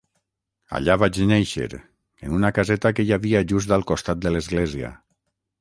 Allà 0.79 0.95
vaig 1.01 1.19
néixer, 1.31 1.67
en 2.29 2.33
una 2.39 2.53
caseta 2.57 2.95
que 3.01 3.05
hi 3.09 3.15
havia 3.19 3.45
just 3.55 3.77
al 3.79 3.89
costat 3.93 4.25
de 4.25 4.37
l'església. 4.37 4.95